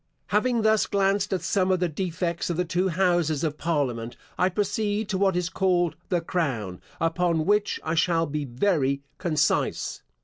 Having 0.29 0.63
thus 0.63 0.87
glanced 0.87 1.31
at 1.31 1.43
some 1.43 1.69
of 1.69 1.79
the 1.79 1.87
defects 1.87 2.49
of 2.49 2.57
the 2.57 2.65
two 2.65 2.87
houses 2.89 3.43
of 3.43 3.59
parliament, 3.59 4.17
I 4.35 4.49
proceed 4.49 5.09
to 5.09 5.17
what 5.19 5.35
is 5.37 5.47
called 5.47 5.95
the 6.09 6.21
crown, 6.21 6.81
upon 6.99 7.45
which 7.45 7.79
I 7.83 7.93
shall 7.93 8.25
be 8.25 8.45
very 8.45 9.03
concise. 9.19 10.01